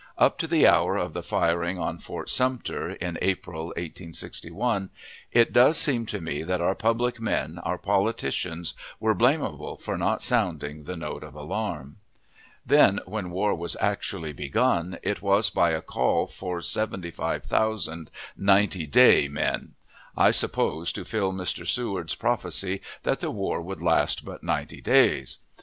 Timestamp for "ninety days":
24.41-25.37